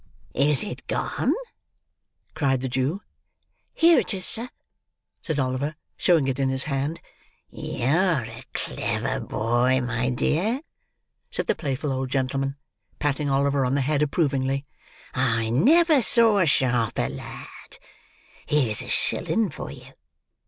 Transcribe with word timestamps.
"Is 0.33 0.63
it 0.63 0.87
gone?" 0.87 1.35
cried 2.33 2.61
the 2.61 2.67
Jew. 2.69 3.01
"Here 3.71 3.99
it 3.99 4.15
is, 4.15 4.25
sir," 4.25 4.49
said 5.21 5.39
Oliver, 5.39 5.75
showing 5.95 6.27
it 6.27 6.39
in 6.39 6.49
his 6.49 6.63
hand. 6.63 6.99
"You're 7.51 8.23
a 8.25 8.43
clever 8.51 9.19
boy, 9.19 9.79
my 9.79 10.09
dear," 10.09 10.61
said 11.29 11.45
the 11.45 11.53
playful 11.53 11.91
old 11.91 12.09
gentleman, 12.09 12.55
patting 12.97 13.29
Oliver 13.29 13.63
on 13.63 13.75
the 13.75 13.81
head 13.81 14.01
approvingly. 14.01 14.65
"I 15.13 15.51
never 15.51 16.01
saw 16.01 16.39
a 16.39 16.47
sharper 16.47 17.07
lad. 17.07 17.77
Here's 18.47 18.81
a 18.81 18.89
shilling 18.89 19.51
for 19.51 19.69
you. 19.69 19.91